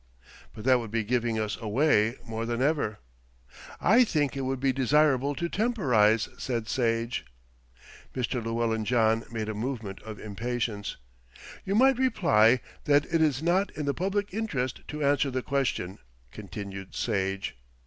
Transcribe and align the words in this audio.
"But 0.55 0.63
that 0.63 0.79
would 0.79 0.89
be 0.89 1.03
giving 1.03 1.37
us 1.37 1.57
away 1.61 2.15
more 2.25 2.47
than 2.47 2.59
ever." 2.59 2.97
"I 3.79 4.03
think 4.03 4.35
it 4.35 4.41
would 4.41 4.59
be 4.59 4.73
desirable 4.73 5.35
to 5.35 5.47
temporise," 5.47 6.27
said 6.39 6.67
Sage. 6.67 7.23
Mr. 8.15 8.43
Llewellyn 8.43 8.83
John 8.83 9.25
made 9.31 9.47
a 9.47 9.53
movement 9.53 10.01
of 10.01 10.19
impatience. 10.19 10.97
"You 11.65 11.75
might 11.75 11.99
reply 11.99 12.61
that 12.85 13.05
it 13.13 13.21
is 13.21 13.43
not 13.43 13.69
in 13.77 13.85
the 13.85 13.93
public 13.93 14.33
interest 14.33 14.81
to 14.87 15.03
answer 15.05 15.29
the 15.29 15.43
question," 15.43 15.99
continued 16.31 16.95
Sage. 16.95 17.55